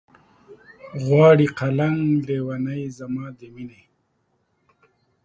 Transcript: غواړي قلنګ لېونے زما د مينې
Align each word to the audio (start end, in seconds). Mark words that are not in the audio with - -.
غواړي 1.05 1.47
قلنګ 1.59 2.01
لېونے 2.27 2.77
زما 2.97 3.25
د 3.37 3.39
مينې 3.53 3.81